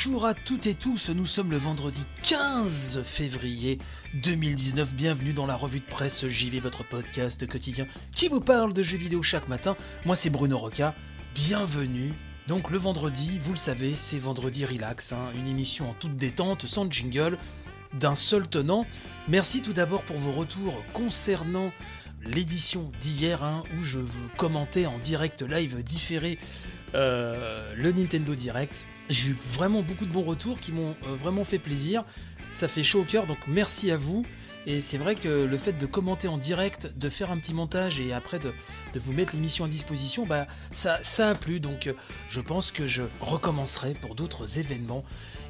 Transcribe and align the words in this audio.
Bonjour 0.00 0.26
à 0.26 0.34
toutes 0.34 0.68
et 0.68 0.74
tous, 0.74 1.10
nous 1.10 1.26
sommes 1.26 1.50
le 1.50 1.56
vendredi 1.56 2.06
15 2.22 3.02
février 3.02 3.80
2019, 4.22 4.94
bienvenue 4.94 5.32
dans 5.32 5.44
la 5.44 5.56
revue 5.56 5.80
de 5.80 5.86
presse 5.86 6.28
JV, 6.28 6.60
votre 6.60 6.84
podcast 6.84 7.44
quotidien 7.48 7.84
qui 8.14 8.28
vous 8.28 8.38
parle 8.38 8.72
de 8.72 8.80
jeux 8.80 8.96
vidéo 8.96 9.24
chaque 9.24 9.48
matin. 9.48 9.76
Moi 10.04 10.14
c'est 10.14 10.30
Bruno 10.30 10.56
Roca, 10.56 10.94
bienvenue. 11.34 12.14
Donc 12.46 12.70
le 12.70 12.78
vendredi, 12.78 13.40
vous 13.40 13.50
le 13.50 13.58
savez, 13.58 13.96
c'est 13.96 14.20
vendredi 14.20 14.64
relax, 14.64 15.12
hein, 15.12 15.32
une 15.34 15.48
émission 15.48 15.90
en 15.90 15.94
toute 15.94 16.16
détente, 16.16 16.68
sans 16.68 16.88
jingle, 16.88 17.36
d'un 17.92 18.14
seul 18.14 18.46
tenant. 18.46 18.86
Merci 19.26 19.62
tout 19.62 19.72
d'abord 19.72 20.04
pour 20.04 20.18
vos 20.18 20.30
retours 20.30 20.80
concernant 20.92 21.72
l'édition 22.24 22.92
d'hier 23.00 23.42
hein, 23.42 23.64
où 23.76 23.82
je 23.82 23.98
vous 23.98 24.28
commentais 24.36 24.86
en 24.86 25.00
direct 25.00 25.42
live 25.42 25.82
différé 25.82 26.38
euh, 26.94 27.72
le 27.76 27.92
Nintendo 27.92 28.34
Direct. 28.34 28.86
J'ai 29.10 29.30
eu 29.30 29.36
vraiment 29.52 29.82
beaucoup 29.82 30.06
de 30.06 30.12
bons 30.12 30.22
retours 30.22 30.58
qui 30.58 30.72
m'ont 30.72 30.94
euh, 31.06 31.14
vraiment 31.16 31.44
fait 31.44 31.58
plaisir. 31.58 32.04
Ça 32.50 32.68
fait 32.68 32.82
chaud 32.82 33.00
au 33.00 33.04
cœur, 33.04 33.26
donc 33.26 33.38
merci 33.46 33.90
à 33.90 33.96
vous. 33.96 34.24
Et 34.66 34.80
c'est 34.80 34.98
vrai 34.98 35.14
que 35.14 35.28
le 35.28 35.58
fait 35.58 35.72
de 35.72 35.86
commenter 35.86 36.28
en 36.28 36.36
direct, 36.36 36.92
de 36.94 37.08
faire 37.08 37.30
un 37.30 37.38
petit 37.38 37.54
montage 37.54 38.00
et 38.00 38.12
après 38.12 38.38
de, 38.38 38.52
vous 38.96 39.12
mettre 39.12 39.34
l'émission 39.34 39.64
à 39.64 39.68
disposition, 39.68 40.26
bah 40.26 40.46
ça, 40.72 40.98
a 41.28 41.34
plu. 41.34 41.60
Donc 41.60 41.86
euh, 41.86 41.94
je 42.28 42.40
pense 42.40 42.70
que 42.70 42.86
je 42.86 43.02
recommencerai 43.20 43.94
pour 43.94 44.14
d'autres 44.14 44.58
événements. 44.58 45.04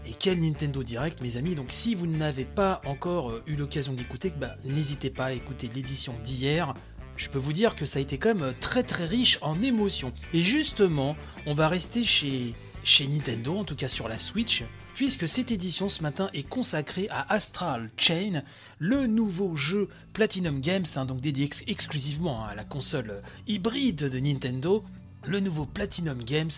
Et 0.07 0.13
quel 0.13 0.41
Nintendo 0.41 0.83
Direct, 0.83 1.21
mes 1.21 1.37
amis. 1.37 1.55
Donc 1.55 1.67
si 1.69 1.95
vous 1.95 2.07
n'avez 2.07 2.45
pas 2.45 2.81
encore 2.85 3.41
eu 3.47 3.57
l'occasion 3.57 3.93
d'écouter, 3.93 4.33
bah, 4.37 4.57
n'hésitez 4.65 5.11
pas 5.11 5.27
à 5.27 5.33
écouter 5.33 5.69
l'édition 5.75 6.15
d'hier. 6.23 6.75
Je 7.19 7.29
peux 7.29 7.39
vous 7.39 7.53
dire 7.53 7.75
que 7.77 7.85
ça 7.85 7.99
a 7.99 8.03
été 8.03 8.17
quand 8.17 8.35
même 8.35 8.55
très 8.61 8.85
très 8.85 9.05
riche 9.05 9.39
en 9.43 9.61
émotions. 9.61 10.13
Et 10.33 10.41
justement, 10.41 11.17
on 11.47 11.53
va 11.53 11.69
rester 11.69 12.05
chez, 12.05 12.55
chez 12.85 13.07
Nintendo, 13.09 13.57
en 13.59 13.65
tout 13.65 13.75
cas 13.77 13.89
sur 13.89 14.09
la 14.09 14.17
Switch, 14.19 14.63
puisque 14.95 15.29
cette 15.29 15.51
édition 15.51 15.89
ce 15.89 16.03
matin 16.03 16.31
est 16.33 16.49
consacrée 16.49 17.09
à 17.11 17.31
Astral 17.33 17.91
Chain, 17.97 18.43
le 18.79 19.07
nouveau 19.09 19.57
jeu 19.57 19.89
Platinum 20.13 20.61
Games, 20.61 20.87
hein, 20.95 21.05
donc 21.05 21.21
dédié 21.21 21.45
ex- 21.47 21.65
exclusivement 21.67 22.45
à 22.47 22.55
la 22.55 22.65
console 22.65 23.21
hybride 23.49 24.09
de 24.09 24.19
Nintendo, 24.21 24.85
le 25.27 25.41
nouveau 25.41 25.67
Platinum 25.67 26.23
Games 26.23 26.51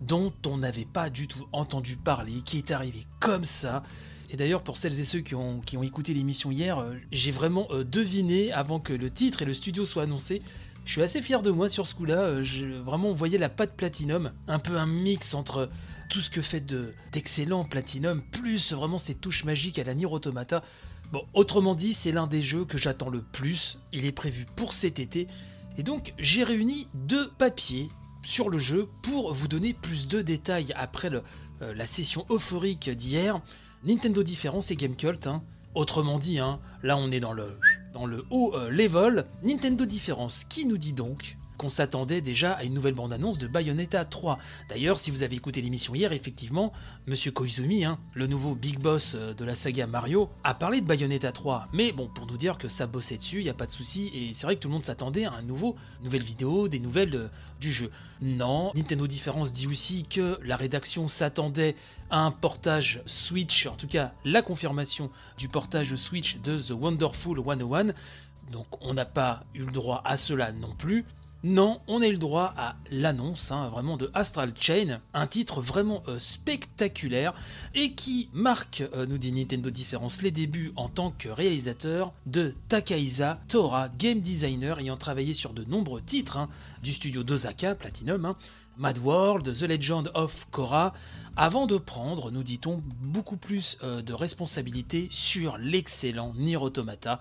dont 0.00 0.32
on 0.46 0.58
n'avait 0.58 0.86
pas 0.86 1.10
du 1.10 1.26
tout 1.26 1.46
entendu 1.52 1.96
parler, 1.96 2.40
qui 2.44 2.58
est 2.58 2.70
arrivé 2.70 3.04
comme 3.20 3.44
ça. 3.44 3.82
Et 4.34 4.36
d'ailleurs, 4.36 4.64
pour 4.64 4.76
celles 4.78 4.98
et 4.98 5.04
ceux 5.04 5.20
qui 5.20 5.36
ont, 5.36 5.60
qui 5.60 5.76
ont 5.76 5.84
écouté 5.84 6.12
l'émission 6.12 6.50
hier, 6.50 6.80
euh, 6.80 6.96
j'ai 7.12 7.30
vraiment 7.30 7.68
euh, 7.70 7.84
deviné 7.84 8.50
avant 8.50 8.80
que 8.80 8.92
le 8.92 9.08
titre 9.08 9.42
et 9.42 9.44
le 9.44 9.54
studio 9.54 9.84
soient 9.84 10.02
annoncés. 10.02 10.42
Je 10.84 10.90
suis 10.90 11.02
assez 11.02 11.22
fier 11.22 11.40
de 11.40 11.52
moi 11.52 11.68
sur 11.68 11.86
ce 11.86 11.94
coup-là. 11.94 12.18
euh, 12.18 12.82
vraiment, 12.84 13.10
on 13.10 13.14
voyait 13.14 13.38
la 13.38 13.48
patte 13.48 13.76
Platinum, 13.76 14.32
un 14.48 14.58
peu 14.58 14.76
un 14.76 14.86
mix 14.86 15.34
entre 15.34 15.70
tout 16.10 16.20
ce 16.20 16.30
que 16.30 16.42
fait 16.42 16.58
de- 16.60 16.92
d'excellent 17.12 17.62
Platinum, 17.62 18.22
plus 18.22 18.72
vraiment 18.72 18.98
ces 18.98 19.14
touches 19.14 19.44
magiques 19.44 19.78
à 19.78 19.84
la 19.84 19.94
Nier 19.94 20.06
Automata. 20.06 20.64
Bon, 21.12 21.22
autrement 21.32 21.76
dit, 21.76 21.94
c'est 21.94 22.10
l'un 22.10 22.26
des 22.26 22.42
jeux 22.42 22.64
que 22.64 22.76
j'attends 22.76 23.10
le 23.10 23.22
plus. 23.22 23.78
Il 23.92 24.04
est 24.04 24.10
prévu 24.10 24.46
pour 24.56 24.72
cet 24.72 24.98
été. 24.98 25.28
Et 25.78 25.84
donc, 25.84 26.12
j'ai 26.18 26.42
réuni 26.42 26.88
deux 26.94 27.30
papiers 27.38 27.88
sur 28.24 28.50
le 28.50 28.58
jeu 28.58 28.88
pour 29.02 29.32
vous 29.32 29.46
donner 29.46 29.74
plus 29.74 30.08
de 30.08 30.22
détails 30.22 30.72
après 30.74 31.08
la 31.60 31.86
session 31.86 32.26
euphorique 32.30 32.90
d'hier. 32.90 33.40
Nintendo 33.84 34.22
Différence 34.22 34.70
et 34.70 34.76
Game 34.76 34.96
Cult. 34.96 35.26
hein. 35.26 35.42
Autrement 35.74 36.18
dit, 36.18 36.38
hein, 36.38 36.60
là 36.82 36.96
on 36.96 37.10
est 37.10 37.20
dans 37.20 37.32
le, 37.32 37.58
dans 37.92 38.06
le 38.06 38.24
haut 38.30 38.54
euh, 38.54 38.70
level. 38.70 39.26
Nintendo 39.42 39.84
Différence 39.84 40.44
qui 40.44 40.64
nous 40.64 40.78
dit 40.78 40.92
donc 40.92 41.36
qu'on 41.56 41.68
s'attendait 41.68 42.20
déjà 42.20 42.52
à 42.52 42.64
une 42.64 42.74
nouvelle 42.74 42.94
bande-annonce 42.94 43.38
de 43.38 43.46
Bayonetta 43.46 44.04
3. 44.04 44.38
D'ailleurs, 44.68 44.98
si 44.98 45.10
vous 45.10 45.22
avez 45.22 45.36
écouté 45.36 45.60
l'émission 45.60 45.94
hier, 45.94 46.12
effectivement, 46.12 46.72
Monsieur 47.06 47.32
Koizumi, 47.32 47.84
hein, 47.84 47.98
le 48.14 48.26
nouveau 48.26 48.54
big 48.54 48.78
boss 48.78 49.14
euh, 49.14 49.34
de 49.34 49.44
la 49.44 49.54
saga 49.54 49.86
Mario, 49.86 50.30
a 50.42 50.54
parlé 50.54 50.80
de 50.80 50.86
Bayonetta 50.86 51.32
3. 51.32 51.68
Mais 51.72 51.92
bon, 51.92 52.08
pour 52.08 52.26
nous 52.26 52.36
dire 52.36 52.58
que 52.58 52.68
ça 52.68 52.86
bossait 52.86 53.18
dessus, 53.18 53.40
il 53.40 53.44
n'y 53.44 53.50
a 53.50 53.54
pas 53.54 53.66
de 53.66 53.72
souci, 53.72 54.10
et 54.14 54.34
c'est 54.34 54.46
vrai 54.46 54.56
que 54.56 54.60
tout 54.60 54.68
le 54.68 54.74
monde 54.74 54.82
s'attendait 54.82 55.24
à 55.24 55.32
un 55.32 55.42
nouveau, 55.42 55.76
nouvelle 56.02 56.22
vidéo, 56.22 56.68
des 56.68 56.80
nouvelles 56.80 57.14
euh, 57.14 57.28
du 57.60 57.72
jeu. 57.72 57.90
Non, 58.22 58.72
Nintendo 58.74 59.06
Différence 59.06 59.52
dit 59.52 59.66
aussi 59.66 60.04
que 60.04 60.38
la 60.42 60.56
rédaction 60.56 61.08
s'attendait 61.08 61.76
à 62.10 62.20
un 62.20 62.30
portage 62.30 63.02
Switch, 63.06 63.66
en 63.66 63.74
tout 63.74 63.88
cas 63.88 64.12
la 64.24 64.42
confirmation 64.42 65.10
du 65.38 65.48
portage 65.48 65.96
Switch 65.96 66.38
de 66.38 66.58
The 66.58 66.70
Wonderful 66.70 67.42
101. 67.44 67.92
Donc 68.52 68.66
on 68.80 68.94
n'a 68.94 69.04
pas 69.04 69.44
eu 69.54 69.60
le 69.60 69.72
droit 69.72 70.02
à 70.04 70.16
cela 70.16 70.52
non 70.52 70.72
plus. 70.72 71.04
Non, 71.46 71.82
on 71.88 72.00
eu 72.00 72.10
le 72.10 72.16
droit 72.16 72.54
à 72.56 72.76
l'annonce 72.90 73.52
hein, 73.52 73.68
vraiment 73.68 73.98
de 73.98 74.10
Astral 74.14 74.54
Chain, 74.58 75.02
un 75.12 75.26
titre 75.26 75.60
vraiment 75.60 76.02
euh, 76.08 76.18
spectaculaire 76.18 77.34
et 77.74 77.92
qui 77.92 78.30
marque, 78.32 78.82
euh, 78.94 79.04
nous 79.04 79.18
dit 79.18 79.30
Nintendo 79.30 79.68
Différence, 79.68 80.22
les 80.22 80.30
débuts 80.30 80.72
en 80.74 80.88
tant 80.88 81.10
que 81.10 81.28
réalisateur 81.28 82.14
de 82.24 82.54
Takaiza 82.70 83.40
Tora, 83.46 83.90
game 83.90 84.22
designer 84.22 84.78
ayant 84.78 84.96
travaillé 84.96 85.34
sur 85.34 85.52
de 85.52 85.64
nombreux 85.64 86.00
titres 86.00 86.38
hein, 86.38 86.48
du 86.82 86.92
studio 86.92 87.22
d'Osaka, 87.22 87.74
Platinum, 87.74 88.24
hein, 88.24 88.36
Mad 88.78 88.96
World, 88.96 89.52
The 89.52 89.64
Legend 89.64 90.12
of 90.14 90.46
Korra, 90.50 90.94
avant 91.36 91.66
de 91.66 91.76
prendre, 91.76 92.30
nous 92.30 92.42
dit-on, 92.42 92.82
beaucoup 93.02 93.36
plus 93.36 93.76
euh, 93.82 94.00
de 94.00 94.14
responsabilités 94.14 95.08
sur 95.10 95.58
l'excellent 95.58 96.32
Nier 96.36 96.56
Automata. 96.56 97.20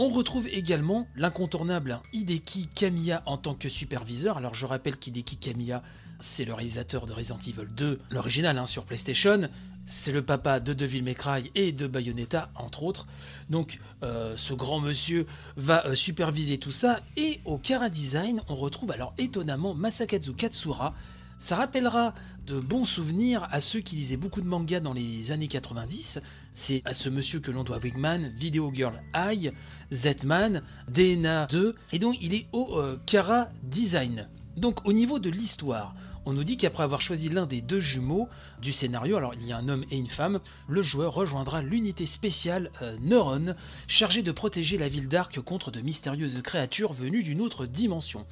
On 0.00 0.10
retrouve 0.10 0.46
également 0.46 1.08
l'incontournable 1.16 1.98
Hideki 2.12 2.68
Kamiya 2.68 3.24
en 3.26 3.36
tant 3.36 3.54
que 3.54 3.68
superviseur. 3.68 4.36
Alors 4.36 4.54
je 4.54 4.64
rappelle 4.64 4.96
qu'Hideki 4.96 5.38
Kamiya, 5.38 5.82
c'est 6.20 6.44
le 6.44 6.54
réalisateur 6.54 7.04
de 7.04 7.12
Resident 7.12 7.38
Evil 7.38 7.66
2, 7.76 7.98
l'original 8.10 8.56
hein, 8.58 8.68
sur 8.68 8.84
PlayStation. 8.84 9.48
C'est 9.86 10.12
le 10.12 10.22
papa 10.22 10.60
de 10.60 10.72
Devil 10.72 11.02
May 11.02 11.16
Cry 11.16 11.50
et 11.56 11.72
de 11.72 11.88
Bayonetta, 11.88 12.48
entre 12.54 12.84
autres. 12.84 13.08
Donc 13.50 13.80
euh, 14.04 14.34
ce 14.36 14.54
grand 14.54 14.78
monsieur 14.78 15.26
va 15.56 15.84
euh, 15.86 15.96
superviser 15.96 16.58
tout 16.58 16.70
ça. 16.70 17.00
Et 17.16 17.40
au 17.44 17.58
Kara 17.58 17.90
Design, 17.90 18.40
on 18.48 18.54
retrouve 18.54 18.92
alors 18.92 19.14
étonnamment 19.18 19.74
Masakazu 19.74 20.32
Katsura. 20.32 20.94
Ça 21.38 21.56
rappellera 21.56 22.14
de 22.46 22.60
bons 22.60 22.84
souvenirs 22.84 23.48
à 23.50 23.60
ceux 23.60 23.80
qui 23.80 23.96
lisaient 23.96 24.16
beaucoup 24.16 24.42
de 24.42 24.48
mangas 24.48 24.80
dans 24.80 24.92
les 24.92 25.32
années 25.32 25.48
90. 25.48 26.20
C'est 26.52 26.82
à 26.84 26.94
ce 26.94 27.08
monsieur 27.08 27.40
que 27.40 27.50
l'on 27.50 27.64
doit 27.64 27.78
Wigman, 27.78 28.32
Video 28.34 28.70
Girl 28.74 29.00
Eye, 29.14 29.52
Z-Man, 29.92 30.62
DNA 30.88 31.46
2, 31.46 31.74
et 31.92 31.98
donc 31.98 32.16
il 32.20 32.34
est 32.34 32.46
au 32.52 32.78
euh, 32.78 32.98
Kara 33.06 33.48
Design. 33.62 34.28
Donc 34.56 34.84
au 34.86 34.92
niveau 34.92 35.18
de 35.18 35.30
l'histoire, 35.30 35.94
on 36.26 36.34
nous 36.34 36.44
dit 36.44 36.56
qu'après 36.56 36.82
avoir 36.82 37.00
choisi 37.00 37.28
l'un 37.28 37.46
des 37.46 37.62
deux 37.62 37.80
jumeaux 37.80 38.28
du 38.60 38.72
scénario, 38.72 39.16
alors 39.16 39.34
il 39.34 39.46
y 39.46 39.52
a 39.52 39.56
un 39.56 39.68
homme 39.68 39.84
et 39.90 39.96
une 39.96 40.08
femme, 40.08 40.40
le 40.68 40.82
joueur 40.82 41.14
rejoindra 41.14 41.62
l'unité 41.62 42.04
spéciale 42.04 42.70
euh, 42.82 42.98
Neuron, 43.00 43.54
chargée 43.86 44.22
de 44.22 44.30
protéger 44.30 44.76
la 44.76 44.88
ville 44.88 45.08
d'Arc 45.08 45.40
contre 45.40 45.70
de 45.70 45.80
mystérieuses 45.80 46.42
créatures 46.42 46.92
venues 46.92 47.22
d'une 47.22 47.40
autre 47.40 47.64
dimension. 47.64 48.26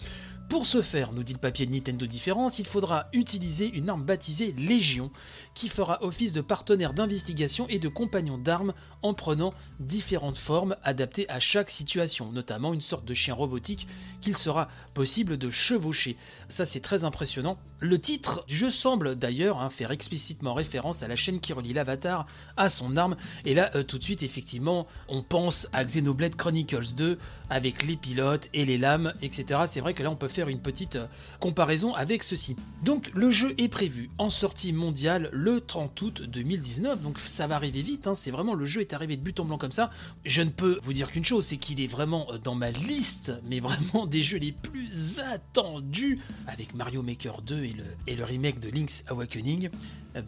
Pour 0.49 0.65
ce 0.65 0.81
faire, 0.81 1.13
nous 1.13 1.25
dit 1.25 1.33
le 1.33 1.41
papier 1.41 1.67
de 1.67 1.73
Nintendo 1.73 2.07
Différence, 2.07 2.61
il 2.61 2.67
faudra 2.67 3.09
utiliser 3.13 3.69
une 3.69 3.91
arme 3.91 4.05
baptisée 4.05 4.55
Légion, 4.57 5.11
qui 5.55 5.69
fera 5.69 6.01
office 6.05 6.33
de 6.33 6.41
partenaire 6.41 6.93
d'investigation 6.93 7.67
et 7.69 7.81
de 7.81 7.89
compagnon 7.89 8.39
d'armes 8.39 8.73
en 9.03 9.13
prenant 9.13 9.53
différentes 9.81 10.39
formes 10.39 10.77
adaptées 10.85 11.29
à 11.29 11.41
chaque 11.41 11.69
situation, 11.69 12.31
notamment 12.31 12.75
une 12.75 12.81
sorte 12.81 13.05
de 13.05 13.13
chien 13.13 13.35
robotique 13.35 13.89
qu'il 14.21 14.37
sera 14.37 14.69
possible 14.95 15.37
de 15.37 15.51
chevaucher. 15.51 16.17
Ça 16.49 16.65
c'est 16.65 16.81
très 16.81 17.03
impressionnant. 17.03 17.59
Le 17.81 17.99
titre 17.99 18.45
du 18.49 18.57
jeu 18.57 18.71
semble 18.71 19.17
d'ailleurs 19.17 19.61
hein, 19.61 19.69
faire 19.69 19.91
explicitement 19.91 20.55
référence 20.55 21.03
à 21.03 21.09
la 21.09 21.17
chaîne 21.17 21.41
qui 21.41 21.53
relie 21.53 21.75
l'avatar 21.75 22.27
à 22.57 22.71
son 22.71 22.97
arme, 22.97 23.17
et 23.45 23.53
là 23.53 23.71
euh, 23.75 23.83
tout 23.83 23.99
de 23.99 24.03
suite 24.03 24.23
effectivement 24.23 24.87
on 25.09 25.23
pense 25.23 25.69
à 25.75 25.85
Xenoblade 25.85 26.37
Chronicles 26.37 26.95
2 26.97 27.19
avec 27.51 27.83
les 27.83 27.97
pilotes 27.97 28.49
et 28.55 28.65
les 28.65 28.79
lames, 28.79 29.13
etc. 29.21 29.61
C'est 29.67 29.81
vrai 29.81 29.93
que 29.93 30.03
là 30.03 30.11
on 30.11 30.17
peut 30.17 30.29
faire 30.29 30.49
une 30.49 30.61
petite 30.61 30.97
euh, 30.97 31.07
comparaison 31.39 31.93
avec 31.93 32.23
ceci. 32.23 32.57
Donc 32.83 33.11
le 33.15 33.29
jeu 33.29 33.55
est 33.59 33.69
prévu 33.69 34.09
en 34.17 34.31
sortie 34.31 34.73
mondiale 34.73 35.29
le 35.33 35.61
30 35.61 36.01
août 36.01 36.23
2019, 36.23 37.03
donc 37.03 37.19
ça 37.19 37.47
va 37.47 37.57
arriver 37.57 37.83
vite, 37.83 38.07
hein, 38.07 38.15
c'est 38.15 38.31
vraiment 38.31 38.55
le 38.55 38.65
jeu 38.65 38.81
est 38.81 38.95
arrivé 38.95 39.19
de 39.19 39.23
but 39.23 39.39
en 39.39 39.45
blanc 39.45 39.59
comme 39.59 39.73
ça. 39.73 39.91
Je 40.25 40.41
ne 40.41 40.51
peux 40.51 40.81
vous 40.83 40.95
dire 40.95 41.11
qu'une 41.11 41.27
chose, 41.27 41.45
c'est 41.45 41.59
qu'il 41.59 41.83
est 41.83 41.87
vraiment 41.87 42.27
euh, 42.33 42.39
dans 42.39 42.55
ma 42.55 42.71
liste, 42.71 43.35
mais 43.45 43.61
vraiment 43.61 44.07
des 44.07 44.23
jeux 44.23 44.39
les 44.39 44.53
plus 44.53 45.21
attendus, 45.21 46.21
avec 46.47 46.75
Mario 46.75 47.03
Maker 47.03 47.43
2 47.43 47.66
et 48.07 48.17
le, 48.17 48.25
remake 48.25 48.61
de 48.61 48.69
Link's 48.69 49.05
Awakening. 49.09 49.71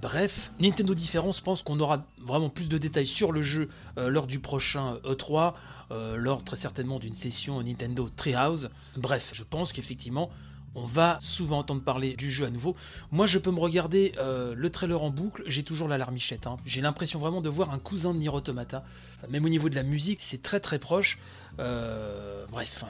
Bref, 0.02 0.52
Nintendo 0.60 0.94
Différence 0.94 1.40
pense 1.40 1.62
qu'on 1.62 1.80
aura 1.80 2.04
vraiment 2.20 2.50
plus 2.50 2.68
de 2.68 2.78
détails 2.78 3.06
sur 3.06 3.32
le 3.32 3.42
jeu 3.42 3.68
euh, 3.96 4.08
lors 4.10 4.26
du 4.26 4.38
prochain 4.38 4.96
E3, 5.04 5.54
euh, 5.90 6.16
lors 6.16 6.44
très 6.44 6.56
certainement 6.56 6.98
d'une 6.98 7.14
session 7.14 7.62
Nintendo 7.62 8.08
Treehouse. 8.14 8.70
Bref, 8.96 9.30
je 9.32 9.44
pense 9.44 9.72
qu'effectivement, 9.72 10.30
on 10.74 10.84
va 10.84 11.18
souvent 11.20 11.58
entendre 11.58 11.82
parler 11.82 12.14
du 12.14 12.30
jeu 12.30 12.44
à 12.44 12.50
nouveau. 12.50 12.76
Moi, 13.10 13.26
je 13.26 13.38
peux 13.38 13.50
me 13.50 13.60
regarder 13.60 14.12
euh, 14.18 14.54
le 14.54 14.70
trailer 14.70 15.02
en 15.02 15.10
boucle, 15.10 15.42
j'ai 15.46 15.62
toujours 15.62 15.88
la 15.88 15.96
larmichette. 15.96 16.46
hein. 16.46 16.56
J'ai 16.66 16.82
l'impression 16.82 17.18
vraiment 17.18 17.40
de 17.40 17.48
voir 17.48 17.72
un 17.72 17.78
cousin 17.78 18.12
de 18.12 18.18
Nier 18.18 18.28
Automata. 18.28 18.84
Même 19.30 19.44
au 19.44 19.48
niveau 19.48 19.68
de 19.68 19.74
la 19.74 19.82
musique, 19.82 20.20
c'est 20.20 20.42
très 20.42 20.60
très 20.60 20.78
proche. 20.78 21.18
Bref, 21.56 22.84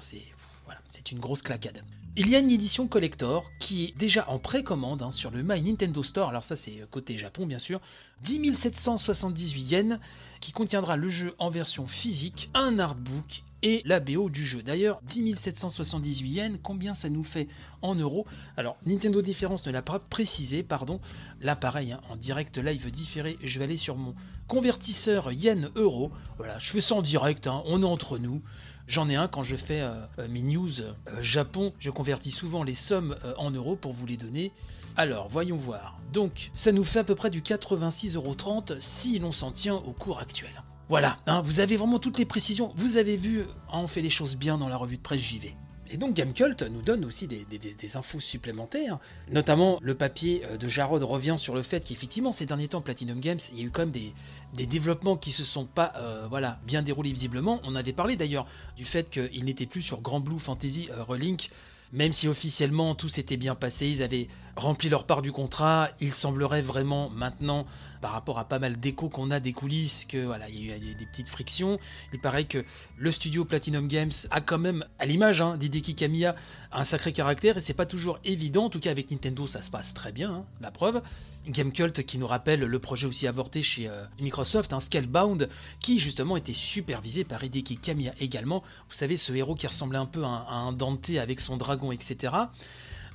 voilà, 0.66 0.80
c'est 0.88 1.12
une 1.12 1.18
grosse 1.20 1.42
claquade. 1.42 1.82
Il 2.20 2.28
y 2.28 2.34
a 2.34 2.40
une 2.40 2.50
édition 2.50 2.88
collector 2.88 3.48
qui 3.60 3.84
est 3.84 3.96
déjà 3.96 4.28
en 4.28 4.40
précommande 4.40 5.02
hein, 5.02 5.12
sur 5.12 5.30
le 5.30 5.44
My 5.44 5.62
Nintendo 5.62 6.02
Store. 6.02 6.30
Alors 6.30 6.42
ça, 6.42 6.56
c'est 6.56 6.84
côté 6.90 7.16
Japon, 7.16 7.46
bien 7.46 7.60
sûr. 7.60 7.80
10 8.24 8.54
778 8.54 9.60
yens, 9.60 9.98
qui 10.40 10.50
contiendra 10.50 10.96
le 10.96 11.08
jeu 11.08 11.36
en 11.38 11.48
version 11.48 11.86
physique, 11.86 12.50
un 12.54 12.80
artbook 12.80 13.44
et 13.62 13.82
la 13.84 14.00
BO 14.00 14.30
du 14.30 14.44
jeu. 14.44 14.64
D'ailleurs, 14.64 15.00
10 15.04 15.36
778 15.36 16.28
yens, 16.28 16.58
combien 16.60 16.92
ça 16.92 17.08
nous 17.08 17.22
fait 17.22 17.46
en 17.82 17.94
euros? 17.94 18.26
Alors, 18.56 18.76
Nintendo 18.84 19.22
Différence 19.22 19.64
ne 19.66 19.70
l'a 19.70 19.82
pas 19.82 20.00
précisé, 20.00 20.64
pardon. 20.64 21.00
Là, 21.40 21.54
pareil, 21.54 21.92
hein, 21.92 22.00
en 22.10 22.16
direct 22.16 22.58
live 22.58 22.90
différé, 22.90 23.38
je 23.44 23.60
vais 23.60 23.64
aller 23.66 23.76
sur 23.76 23.94
mon 23.94 24.16
convertisseur 24.48 25.30
yen-euro. 25.30 26.10
Voilà, 26.36 26.58
je 26.58 26.72
fais 26.72 26.80
ça 26.80 26.96
en 26.96 27.02
direct, 27.02 27.46
hein, 27.46 27.62
on 27.66 27.82
est 27.82 27.86
entre 27.86 28.18
nous. 28.18 28.42
J'en 28.88 29.10
ai 29.10 29.16
un 29.16 29.28
quand 29.28 29.42
je 29.42 29.54
fais 29.54 29.82
euh, 29.82 30.00
euh, 30.18 30.28
mes 30.30 30.40
news 30.40 30.80
euh, 30.80 30.92
Japon. 31.20 31.74
Je 31.78 31.90
convertis 31.90 32.30
souvent 32.30 32.62
les 32.62 32.74
sommes 32.74 33.16
en 33.36 33.50
euros 33.50 33.76
pour 33.76 33.92
vous 33.92 34.06
les 34.06 34.16
donner. 34.16 34.50
Alors, 34.96 35.28
voyons 35.28 35.56
voir. 35.56 36.00
Donc, 36.12 36.50
ça 36.54 36.72
nous 36.72 36.84
fait 36.84 37.00
à 37.00 37.04
peu 37.04 37.14
près 37.14 37.28
du 37.28 37.42
86,30€ 37.42 38.80
si 38.80 39.18
l'on 39.18 39.30
s'en 39.30 39.52
tient 39.52 39.74
au 39.74 39.92
cours 39.92 40.20
actuel. 40.20 40.50
Voilà, 40.88 41.18
hein, 41.26 41.42
vous 41.42 41.60
avez 41.60 41.76
vraiment 41.76 41.98
toutes 41.98 42.18
les 42.18 42.24
précisions. 42.24 42.72
Vous 42.76 42.96
avez 42.96 43.18
vu, 43.18 43.42
hein, 43.42 43.80
on 43.80 43.88
fait 43.88 44.00
les 44.00 44.08
choses 44.08 44.36
bien 44.36 44.56
dans 44.56 44.70
la 44.70 44.76
revue 44.78 44.96
de 44.96 45.02
presse 45.02 45.20
JV. 45.20 45.54
Et 45.90 45.96
donc 45.96 46.14
Gamecult 46.14 46.62
nous 46.62 46.82
donne 46.82 47.04
aussi 47.04 47.26
des, 47.26 47.96
infos 47.96 48.20
supplémentaires, 48.20 48.98
notamment 49.30 49.78
le 49.80 49.94
papier 49.94 50.42
euh, 50.44 50.56
de 50.56 50.68
Jarod 50.68 51.02
revient 51.02 51.36
sur 51.38 51.54
le 51.54 51.62
fait 51.62 51.84
qu'effectivement 51.84 52.32
ces 52.32 52.46
derniers 52.46 52.68
temps 52.68 52.80
Platinum 52.80 53.20
Games, 53.20 53.38
il 53.52 53.58
y 53.58 53.62
a 53.62 53.64
eu 53.64 53.70
quand 53.70 53.82
même 53.82 53.90
des, 53.90 54.12
des 54.54 54.66
développements 54.66 55.16
qui 55.16 55.32
se 55.32 55.44
sont 55.44 55.64
pas 55.64 55.92
euh, 55.96 56.26
voilà, 56.28 56.58
bien 56.66 56.82
déroulés 56.82 57.12
visiblement. 57.12 57.60
On 57.64 57.74
avait 57.74 57.92
parlé 57.92 58.16
d'ailleurs 58.16 58.46
du 58.76 58.84
fait 58.84 59.08
qu'il 59.08 59.44
n'était 59.44 59.66
plus 59.66 59.82
sur 59.82 60.00
Grand 60.00 60.20
Blue 60.20 60.38
Fantasy 60.38 60.88
euh, 60.90 61.02
Relink, 61.02 61.50
même 61.92 62.12
si 62.12 62.28
officiellement 62.28 62.94
tout 62.94 63.08
s'était 63.08 63.36
bien 63.36 63.54
passé, 63.54 63.88
ils 63.88 64.02
avaient 64.02 64.28
rempli 64.58 64.88
leur 64.88 65.04
part 65.04 65.22
du 65.22 65.32
contrat, 65.32 65.90
il 66.00 66.12
semblerait 66.12 66.62
vraiment 66.62 67.08
maintenant, 67.10 67.64
par 68.00 68.12
rapport 68.12 68.38
à 68.38 68.44
pas 68.44 68.58
mal 68.58 68.78
d'échos 68.78 69.08
qu'on 69.08 69.30
a 69.30 69.40
des 69.40 69.52
coulisses, 69.52 70.04
que 70.04 70.24
voilà, 70.24 70.48
il 70.48 70.66
y 70.66 70.72
a 70.72 70.76
eu 70.76 70.94
des, 70.94 71.06
petites 71.06 71.28
frictions. 71.28 71.78
Il 72.12 72.20
paraît 72.20 72.44
que 72.44 72.64
le 72.96 73.10
studio 73.10 73.44
Platinum 73.44 73.88
Games 73.88 74.12
a 74.30 74.40
quand 74.40 74.58
même, 74.58 74.84
à 74.98 75.06
l'image 75.06 75.40
hein, 75.40 75.56
d'Hideki 75.56 75.94
Kamiya, 75.94 76.34
un 76.72 76.84
sacré 76.84 77.12
caractère 77.12 77.56
et 77.56 77.60
c'est 77.60 77.74
pas 77.74 77.86
toujours 77.86 78.18
évident. 78.24 78.66
En 78.66 78.70
tout 78.70 78.80
cas, 78.80 78.90
avec 78.90 79.10
Nintendo, 79.10 79.46
ça 79.46 79.62
se 79.62 79.70
passe 79.70 79.94
très 79.94 80.12
bien, 80.12 80.32
hein, 80.32 80.44
la 80.60 80.70
preuve. 80.70 81.02
Gamecult 81.48 82.04
qui 82.04 82.18
nous 82.18 82.26
rappelle 82.26 82.60
le 82.60 82.78
projet 82.78 83.06
aussi 83.06 83.26
avorté 83.26 83.62
chez 83.62 83.88
euh, 83.88 84.04
Microsoft, 84.20 84.72
un 84.72 84.80
Scalebound, 84.80 85.48
qui 85.80 85.98
justement 85.98 86.36
était 86.36 86.52
supervisé 86.52 87.24
par 87.24 87.42
Hideki 87.42 87.78
Kamiya 87.78 88.12
également. 88.20 88.62
Vous 88.88 88.94
savez, 88.94 89.16
ce 89.16 89.32
héros 89.32 89.54
qui 89.54 89.66
ressemblait 89.66 89.98
un 89.98 90.06
peu 90.06 90.24
à 90.24 90.28
un, 90.28 90.44
à 90.46 90.54
un 90.54 90.72
Dante 90.72 91.10
avec 91.10 91.40
son 91.40 91.56
dragon, 91.56 91.77
etc. 91.92 92.34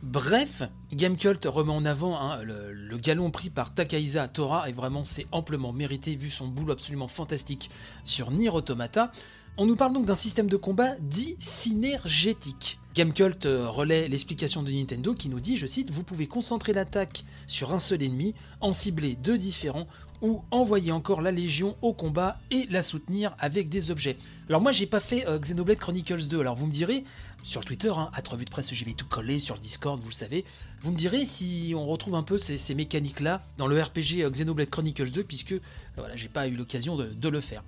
Bref, 0.04 0.63
Gamecult 0.92 1.45
remet 1.45 1.71
en 1.71 1.86
avant 1.86 2.19
hein, 2.19 2.44
le, 2.44 2.98
galon 2.98 3.31
pris 3.31 3.50
par 3.50 3.74
Takahisa 3.74 4.27
Tora 4.27 4.68
et 4.68 4.74
vraiment 4.74 5.06
c'est 5.06 5.25
amplement 5.31 5.71
mérité 5.71 6.15
vu 6.15 6.30
son 6.30 6.48
boulot 6.50 6.74
absolument 6.74 7.07
fantastique 7.07 7.69
sur 8.04 8.30
Nier 8.30 8.50
Automata. 8.50 9.13
On 9.56 9.65
nous 9.65 9.77
parle 9.77 9.94
donc 9.94 10.06
d'un 10.06 10.15
système 10.15 10.50
de 10.50 10.57
combat 10.57 10.95
dit 11.00 11.38
synergétique. 11.39 12.80
Gamecult 12.95 13.45
euh, 13.45 13.69
relaie 13.69 14.10
l'explication 14.10 14.62
de 14.62 14.71
Nintendo 14.71 15.13
qui 15.13 15.30
nous 15.30 15.39
dit, 15.39 15.56
je 15.57 15.68
cite, 15.68 15.89
Vous 15.89 16.04
pouvez 16.04 16.27
concentrer 16.27 16.74
l'attaque 16.74 17.24
sur 17.48 17.74
un 17.74 17.80
seul 17.80 18.04
ennemi, 18.04 18.36
en 18.60 18.74
cibler 18.74 19.15
deux 19.15 19.38
différents, 19.38 19.88
ou 20.24 20.42
envoyer 20.52 20.94
encore 20.94 21.22
la 21.22 21.31
Légion 21.31 21.75
au 21.81 21.94
combat 21.94 22.40
et 22.50 22.66
la 22.72 22.81
soutenir 22.81 23.36
avec 23.40 23.68
des 23.68 23.92
objets. 23.92 24.18
Alors 24.48 24.62
moi 24.62 24.72
j'ai 24.72 24.86
pas 24.88 25.02
fait 25.02 25.28
euh, 25.28 25.38
Xenoblade 25.38 25.78
Chronicles 25.78 26.28
2, 26.28 26.40
alors 26.40 26.56
vous 26.56 26.66
me 26.66 26.72
direz, 26.72 27.04
sur 27.44 27.66
Twitter, 27.66 27.92
hein, 27.94 28.10
à 28.14 28.22
revue 28.28 28.46
de 28.46 28.50
presse, 28.50 28.74
je 28.74 28.86
vais 28.86 28.94
tout 28.94 29.06
coller 29.06 29.38
sur 29.40 29.54
le 29.54 29.60
Discord, 29.60 30.02
vous 30.02 30.10
le 30.10 30.14
savez, 30.14 30.46
vous 30.81 30.92
me 30.92 30.98
direz 30.98 31.25
si 31.25 31.74
on 31.75 31.86
retrouve 31.86 32.16
un 32.16 32.24
peu 32.24 32.38
ces, 32.38 32.58
ces 32.58 32.74
mécaniques-là 32.74 33.44
dans 33.58 33.68
le 33.68 33.80
RPG 33.80 34.22
euh, 34.22 34.30
Xenoblade 34.30 34.70
Chronicles 34.70 35.12
2, 35.12 35.24
puisque 35.25 35.52
euh, 35.52 35.60
voilà, 35.98 36.16
j'ai 36.16 36.30
pas 36.30 36.48
eu 36.48 36.56
l'occasion 36.56 36.96
de, 36.96 37.30
le 37.30 37.42
faire. 37.42 37.62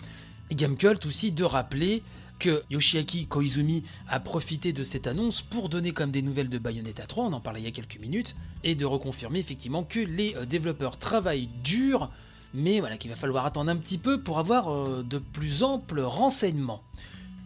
Et 0.50 0.56
Gamecult 0.56 1.06
aussi 1.06 1.34
de 1.34 1.44
rappeler 1.44 2.04
que 2.40 2.64
Yoshiaki 2.70 3.28
Koizumi 3.28 3.84
a 4.08 4.22
profité 4.22 4.72
de 4.72 4.84
cette 4.84 5.08
annonce 5.08 5.42
pour 5.42 5.68
donner 5.68 5.92
comme 5.92 6.12
des 6.12 6.22
nouvelles 6.22 6.50
de 6.50 6.58
Bayonetta 6.58 7.06
3, 7.06 7.26
on 7.26 7.34
en 7.34 7.42
parlait 7.42 7.60
il 7.60 7.66
y 7.66 7.68
a 7.68 7.72
quelques 7.72 8.00
minutes, 8.00 8.36
et 8.64 8.76
de 8.76 8.86
reconfirmer 8.86 9.40
effectivement 9.40 9.84
que 9.84 10.00
les 10.00 10.36
développeurs 10.46 10.98
travaillent 10.98 11.50
dur, 11.64 12.12
mais 12.56 12.80
voilà 12.80 12.98
qu'il 12.98 13.10
va 13.10 13.16
falloir 13.16 13.46
attendre 13.46 13.70
un 13.70 13.76
petit 13.78 13.98
peu 13.98 14.22
pour 14.22 14.40
avoir 14.40 14.70
euh, 14.74 15.04
de 15.04 15.18
plus 15.20 15.64
amples 15.64 16.00
renseignements. 16.02 16.82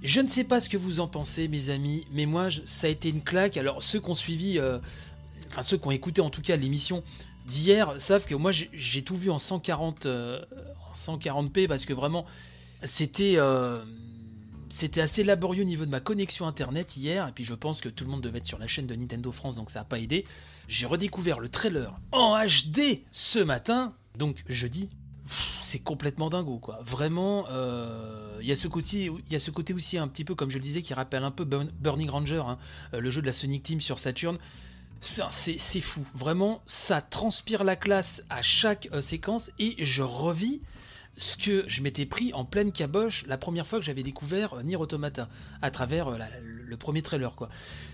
Je 0.02 0.22
ne 0.22 0.28
sais 0.30 0.44
pas 0.46 0.62
ce 0.62 0.70
que 0.70 0.78
vous 0.78 1.00
en 1.02 1.08
pensez, 1.08 1.48
mes 1.50 1.70
amis, 1.72 2.06
mais 2.14 2.26
moi, 2.26 2.48
ça 2.66 2.88
a 2.88 2.90
été 2.90 3.10
une 3.10 3.22
claque. 3.22 3.58
Alors, 3.58 3.84
ceux 3.84 4.00
qui 4.00 4.10
ont 4.10 4.16
suivi, 4.16 4.58
euh, 4.58 4.80
enfin, 5.50 5.62
ceux 5.62 5.78
qui 5.78 5.88
ont 5.88 5.92
écouté 5.92 6.22
en 6.22 6.30
tout 6.30 6.42
cas 6.42 6.56
l'émission 6.56 7.04
d'hier, 7.46 7.94
savent 7.98 8.26
que 8.26 8.36
moi, 8.36 8.52
j'ai- 8.54 9.02
tout 9.02 9.18
vu 9.18 9.30
en 9.30 9.40
140, 9.40 10.06
euh, 10.06 10.42
en 10.90 10.94
140p 10.94 11.68
parce 11.68 11.84
que 11.86 11.94
vraiment, 11.94 12.26
c'était. 12.84 13.38
c'était 14.72 15.02
assez 15.02 15.24
laborieux 15.24 15.64
au 15.64 15.66
niveau 15.66 15.84
de 15.86 15.90
ma 15.90 16.00
connexion 16.00 16.46
internet 16.46 16.96
hier, 16.96 17.28
et 17.28 17.32
puis 17.32 17.44
je 17.44 17.56
pense 17.56 17.82
que 17.82 17.90
tout 17.90 18.04
le 18.06 18.12
monde 18.12 18.22
devait 18.22 18.38
être 18.38 18.46
sur 18.46 18.60
la 18.60 18.68
chaîne 18.68 18.86
de 18.86 18.94
Nintendo 18.96 19.32
France, 19.32 19.56
donc 19.56 19.70
ça 19.72 19.80
n'a 19.80 19.86
pas 19.86 19.98
aidé. 20.00 20.26
J'ai 20.68 20.86
redécouvert 20.86 21.40
le 21.40 21.50
trailer 21.50 22.00
en 22.12 22.38
HD 22.38 23.02
ce 23.10 23.40
matin, 23.40 23.96
donc 24.18 24.44
jeudi. 24.48 24.90
C'est 25.62 25.80
complètement 25.80 26.30
dingo, 26.30 26.58
quoi. 26.58 26.80
Vraiment, 26.84 27.46
euh, 27.50 28.38
il 28.42 28.48
y 28.48 28.52
a 28.52 28.56
ce 28.56 28.68
côté, 28.68 29.12
il 29.28 29.31
y 29.31 29.36
a 29.36 29.40
ce 29.40 29.52
côté 29.52 29.74
aussi 29.74 29.98
un 29.98 30.08
petit 30.08 30.26
peu, 30.26 30.34
comme 30.34 30.50
je 30.50 30.58
le 30.58 30.64
disais, 30.64 30.81
qui 30.81 30.94
rappelle 30.94 31.24
un 31.24 31.31
peu 31.31 31.44
Burn- 31.46 31.72
Burning 31.80 32.10
Ranger, 32.10 32.44
hein, 32.48 32.58
euh, 32.94 33.00
le 33.00 33.10
jeu 33.10 33.22
de 33.22 33.28
la 33.28 33.34
Sonic 33.34 33.64
Team 33.64 33.80
sur 33.81 34.00
Saturn. 34.00 34.38
Enfin, 35.04 35.28
c'est 35.30 35.58
c'est 35.60 35.81
fou, 35.81 36.06
vraiment, 36.14 36.62
ça 36.66 37.02
transpire 37.02 37.64
la 37.64 37.76
classe 37.76 38.24
à 38.30 38.42
chaque 38.42 38.90
euh, 38.92 39.02
séquence 39.02 39.52
et 39.60 39.76
je 39.80 40.04
revis 40.04 40.62
ce 41.20 41.36
que 41.38 41.66
je 41.68 41.82
m'étais 41.82 42.06
pris 42.06 42.34
en 42.34 42.46
pleine 42.46 42.72
caboche 42.72 43.26
la 43.28 43.38
première 43.38 43.68
fois 43.68 43.78
que 43.80 43.86
j'avais 43.86 44.04
découvert 44.04 44.54
euh, 44.54 44.64
Nier 44.64 44.78
Automata 44.78 45.28
à 45.62 45.70
travers 45.70 46.08
euh, 46.08 46.18
le 46.66 46.78
premier 46.78 47.02
trailer 47.02 47.36
quoi. 47.36 47.50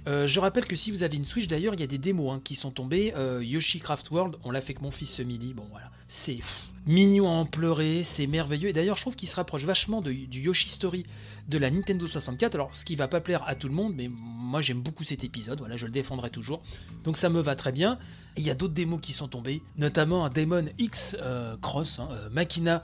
Euh, 0.08 0.28
je 0.28 0.40
rappelle 0.40 0.66
que 0.66 0.76
si 0.76 0.92
vous 0.92 1.02
avez 1.02 1.18
une 1.18 1.26
Switch 1.26 1.48
d'ailleurs, 1.48 1.74
il 1.74 1.80
y 1.80 1.84
a 1.84 1.88
des 1.88 1.98
démos 1.98 2.36
hein, 2.36 2.42
qui 2.44 2.54
sont 2.56 2.70
tombées. 2.72 3.14
Yoshi 3.42 3.80
Craft 3.80 4.12
World, 4.12 4.36
on 4.44 4.52
l'a 4.52 4.62
fait 4.62 4.74
avec 4.74 4.82
mon 4.82 4.92
fils 4.92 5.12
ce 5.12 5.24
midi. 5.24 5.54
Bon 5.56 5.66
voilà, 5.72 5.90
c'est 6.08 6.38
mignon 6.86 7.28
à 7.28 7.32
en 7.32 7.46
pleurer, 7.46 8.04
c'est 8.04 8.28
merveilleux. 8.28 8.70
Et 8.70 8.74
d'ailleurs, 8.74 8.96
je 8.98 9.02
trouve 9.02 9.16
qu'il 9.16 9.28
se 9.28 9.36
rapproche 9.38 9.64
vachement 9.64 10.02
de- 10.02 10.12
du 10.12 10.42
Yoshi 10.42 10.70
Story 10.70 11.04
de 11.50 11.58
la 11.58 11.72
Nintendo 11.72 12.06
64. 12.06 12.54
Alors, 12.54 12.76
ce 12.76 12.86
qui 12.86 12.96
va 12.96 13.08
pas 13.08 13.22
plaire 13.22 13.44
à 13.48 13.56
tout 13.56 13.68
le 13.68 13.74
monde, 13.74 13.94
mais 13.96 14.08
moi 14.08 14.62
j'aime 14.62 14.82
beaucoup 14.82 15.04
cet 15.04 15.24
épisode. 15.24 15.58
Voilà, 15.60 15.78
je 15.78 15.88
le 15.88 15.92
défendrai 15.92 16.30
toujours. 16.30 16.62
Donc 17.06 17.18
ça 17.18 17.30
me 17.30 17.42
va 17.42 17.56
très 17.56 17.72
bien. 17.72 17.98
Il 18.38 18.44
y 18.44 18.52
a 18.52 18.56
d'autres 18.56 18.74
démos 18.76 19.00
qui 19.02 19.14
sont 19.14 19.28
tombées, 19.30 19.64
notamment 19.78 20.26
un 20.26 20.30
Demon 20.30 20.66
X 20.78 21.18
Cross, 21.62 22.00
hein, 22.00 22.10
Machina 22.32 22.84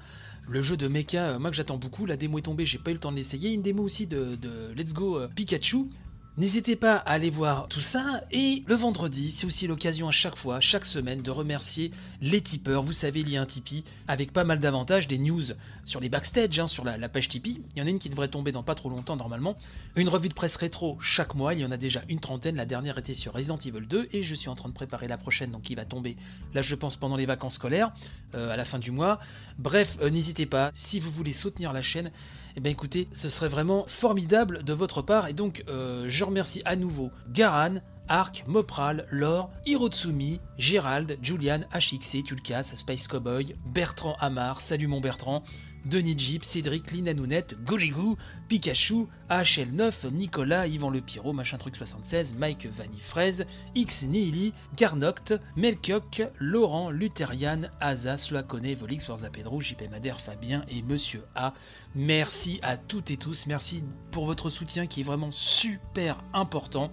le 0.50 0.62
jeu 0.62 0.78
de 0.78 0.88
mecha, 0.88 1.30
euh, 1.30 1.40
moi 1.40 1.50
que 1.50 1.56
j'attends 1.56 1.78
beaucoup, 1.78 2.06
la 2.06 2.18
démo 2.18 2.38
est 2.38 2.44
tombée, 2.44 2.66
j'ai 2.66 2.78
pas 2.78 2.92
eu 2.92 2.96
le 2.96 3.00
temps 3.00 3.12
de 3.12 3.18
l'essayer. 3.18 3.52
Une 3.52 3.62
démo 3.62 3.84
aussi 3.84 4.08
de, 4.08 4.36
de 4.36 4.74
Let's 4.76 4.94
Go 4.94 5.18
euh, 5.18 5.28
Pikachu. 5.36 5.90
N'hésitez 6.38 6.78
pas 6.78 6.96
à 6.96 7.12
aller 7.12 7.30
voir 7.30 7.68
tout 7.68 7.82
ça. 7.82 8.22
Et 8.32 8.64
le 8.66 8.76
vendredi, 8.76 9.32
c'est 9.32 9.46
aussi 9.46 9.68
l'occasion 9.68 10.08
à 10.08 10.12
chaque 10.12 10.38
fois, 10.38 10.62
chaque 10.62 10.86
semaine, 10.86 11.22
de 11.22 11.30
remercier 11.30 11.92
les 12.22 12.40
tipeurs. 12.40 12.84
Vous 12.84 12.94
savez, 12.94 13.20
il 13.20 13.30
y 13.30 13.36
a 13.36 13.42
un 13.42 13.46
Tipeee 13.46 13.84
avec 14.08 14.32
pas 14.32 14.46
mal 14.46 14.60
d'avantages, 14.60 15.10
des 15.10 15.18
news 15.18 15.44
sur 15.84 16.00
les 16.00 16.08
backstage, 16.08 16.58
hein, 16.58 16.68
sur 16.68 16.86
la, 16.86 17.10
page 17.10 17.28
Tipeee. 17.28 17.62
Il 17.76 17.80
y 17.80 17.82
en 17.82 17.86
a 17.86 17.90
une 17.90 18.00
qui 18.00 18.10
devrait 18.10 18.30
tomber 18.30 18.54
dans 18.54 18.64
pas 18.64 18.76
trop 18.76 18.90
longtemps 18.90 19.18
normalement. 19.18 19.58
Une 19.98 20.08
revue 20.08 20.30
de 20.30 20.34
presse 20.34 20.56
rétro 20.56 20.98
chaque 21.02 21.36
mois, 21.36 21.54
il 21.54 21.60
y 21.60 21.66
en 21.66 21.72
a 21.72 21.76
déjà 21.76 22.02
une 22.08 22.22
trentaine. 22.22 22.56
La 22.56 22.66
dernière 22.66 22.98
était 22.98 23.14
sur 23.14 23.34
Resident 23.34 23.58
Evil 23.58 23.86
2 23.86 24.08
et 24.14 24.24
je 24.24 24.34
suis 24.34 24.48
en 24.48 24.56
train 24.56 24.70
de 24.70 24.74
préparer 24.74 25.10
la 25.10 25.18
prochaine, 25.18 25.52
donc 25.52 25.64
qui 25.64 25.76
va 25.76 25.84
tomber 25.84 26.16
là, 26.54 26.62
je 26.62 26.76
pense, 26.76 26.96
pendant 26.96 27.18
les 27.18 27.26
vacances 27.26 27.56
scolaires, 27.56 27.92
euh, 28.36 28.54
à 28.54 28.56
la 28.56 28.64
fin 28.64 28.80
du 28.80 28.92
mois. 28.92 29.20
Bref, 29.60 29.98
euh, 30.02 30.10
n'hésitez 30.10 30.46
pas, 30.46 30.72
si 30.76 31.02
vous 31.02 31.12
voulez 31.12 31.34
soutenir 31.34 31.74
la 31.74 31.82
chaîne, 31.82 32.10
eh 32.56 32.60
bien 32.60 32.72
écoutez, 32.72 33.08
ce 33.12 33.30
serait 33.30 33.48
vraiment 33.48 33.86
formidable 33.88 34.64
de 34.64 34.74
votre 34.74 35.02
part. 35.02 35.28
Et 35.28 35.34
donc, 35.34 35.64
euh, 35.68 36.06
je 36.08 36.21
remercie 36.24 36.62
à 36.66 36.76
nouveau 36.76 37.12
Garan, 37.30 37.76
Ark, 38.08 38.44
Mopral, 38.48 39.08
Laure, 39.12 39.50
Hirotsumi, 39.66 40.42
Gérald, 40.58 41.18
Julian, 41.22 41.62
HXC, 41.74 42.24
Tulkas, 42.26 42.74
Space 42.76 43.08
Cowboy, 43.08 43.56
Bertrand 43.66 44.16
Amar, 44.20 44.62
salut 44.62 44.88
mon 44.88 45.00
Bertrand. 45.00 45.44
Denis 45.86 46.16
Jeep, 46.18 46.46
Cédric, 46.46 46.92
Lina 46.92 47.14
Nounette, 47.14 47.56
Goligou, 47.64 48.18
Pikachu, 48.48 49.08
AHL9, 49.30 50.12
Nicolas, 50.12 50.68
Yvan 50.68 50.90
Le 50.90 51.02
Piro, 51.02 51.34
Machin 51.34 51.58
Truc 51.58 51.76
76, 51.76 52.36
Mike 52.36 52.68
Vanifraise, 52.76 53.46
X 53.76 54.04
Nihili, 54.04 54.54
Garnoct, 54.78 55.34
Melkioc, 55.56 56.24
Laurent, 56.40 56.90
Lutherian, 56.90 57.64
Aza, 57.80 58.18
Sloakone, 58.18 58.74
Volix, 58.76 59.06
Forza 59.06 59.30
Pedro, 59.30 59.60
JP 59.60 59.90
Madère, 59.90 60.20
Fabien 60.20 60.64
et 60.70 60.82
Monsieur 60.82 61.24
A. 61.36 61.54
Merci 61.96 62.60
à 62.62 62.78
toutes 62.78 63.12
et 63.12 63.18
tous, 63.18 63.48
merci 63.48 63.84
pour 64.12 64.26
votre 64.26 64.50
soutien 64.50 64.88
qui 64.88 65.02
est 65.02 65.04
vraiment 65.06 65.32
super 65.32 66.24
important. 66.34 66.92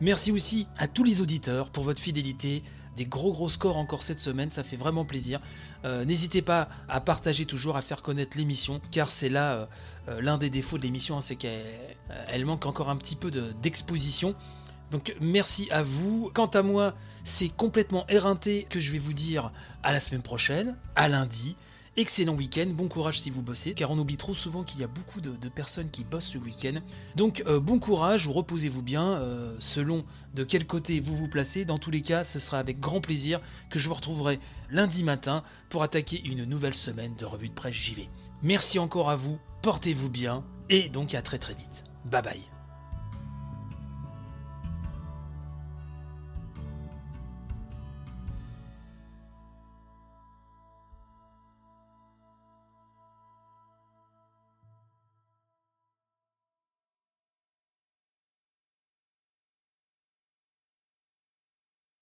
Merci 0.00 0.32
aussi 0.32 0.66
à 0.78 0.88
tous 0.88 1.04
les 1.04 1.20
auditeurs 1.20 1.70
pour 1.70 1.84
votre 1.84 2.02
fidélité. 2.02 2.64
Des 2.96 3.06
gros 3.06 3.32
gros 3.32 3.48
scores 3.48 3.78
encore 3.78 4.02
cette 4.02 4.20
semaine, 4.20 4.50
ça 4.50 4.62
fait 4.62 4.76
vraiment 4.76 5.04
plaisir. 5.06 5.40
Euh, 5.84 6.04
N'hésitez 6.04 6.42
pas 6.42 6.68
à 6.88 7.00
partager 7.00 7.46
toujours, 7.46 7.76
à 7.76 7.82
faire 7.82 8.02
connaître 8.02 8.36
l'émission, 8.36 8.80
car 8.90 9.10
c'est 9.10 9.30
là 9.30 9.52
euh, 9.54 9.66
euh, 10.08 10.20
l'un 10.20 10.36
des 10.36 10.50
défauts 10.50 10.76
de 10.76 10.82
l'émission, 10.82 11.16
hein, 11.16 11.20
c'est 11.22 11.36
qu'elle 11.36 11.62
elle 12.28 12.44
manque 12.44 12.66
encore 12.66 12.90
un 12.90 12.96
petit 12.96 13.16
peu 13.16 13.30
de- 13.30 13.54
d'exposition. 13.62 14.34
Donc 14.90 15.14
merci 15.22 15.68
à 15.70 15.82
vous. 15.82 16.30
Quant 16.34 16.46
à 16.48 16.62
moi, 16.62 16.94
c'est 17.24 17.48
complètement 17.48 18.04
éreinté 18.08 18.66
que 18.68 18.78
je 18.80 18.92
vais 18.92 18.98
vous 18.98 19.14
dire 19.14 19.50
à 19.82 19.92
la 19.92 20.00
semaine 20.00 20.20
prochaine, 20.20 20.76
à 20.94 21.08
lundi. 21.08 21.56
Excellent 21.98 22.34
week-end, 22.34 22.68
bon 22.68 22.88
courage 22.88 23.20
si 23.20 23.28
vous 23.28 23.42
bossez, 23.42 23.74
car 23.74 23.90
on 23.90 23.98
oublie 23.98 24.16
trop 24.16 24.34
souvent 24.34 24.64
qu'il 24.64 24.80
y 24.80 24.84
a 24.84 24.86
beaucoup 24.86 25.20
de, 25.20 25.48
personnes 25.50 25.90
qui 25.90 26.04
bossent 26.04 26.34
le 26.34 26.40
week-end. 26.40 26.80
Donc 27.16 27.42
euh, 27.46 27.60
bon 27.60 27.78
courage, 27.78 28.26
ou 28.26 28.32
reposez-vous 28.32 28.80
bien, 28.80 29.18
euh, 29.18 29.54
selon 29.58 30.04
de 30.34 30.42
quel 30.42 30.66
côté 30.66 31.00
vous 31.00 31.14
vous 31.14 31.28
placez. 31.28 31.66
Dans 31.66 31.76
tous 31.76 31.90
les 31.90 32.00
cas, 32.00 32.24
ce 32.24 32.38
sera 32.38 32.58
avec 32.58 32.80
grand 32.80 33.02
plaisir 33.02 33.42
que 33.68 33.78
je 33.78 33.88
vous 33.88 33.94
retrouverai 33.94 34.40
lundi 34.70 35.04
matin 35.04 35.42
pour 35.68 35.82
attaquer 35.82 36.22
une 36.24 36.44
nouvelle 36.44 36.74
semaine 36.74 37.14
de 37.16 37.26
revue 37.26 37.50
de 37.50 37.54
presse 37.54 37.74
JV. 37.74 38.08
Merci 38.42 38.78
encore 38.78 39.10
à 39.10 39.16
vous, 39.16 39.38
portez-vous 39.60 40.08
bien, 40.08 40.44
et 40.70 40.88
donc 40.88 41.14
à 41.14 41.20
très 41.20 41.38
très 41.38 41.54
vite. 41.54 41.84
Bye 42.06 42.22
bye. 42.22 42.51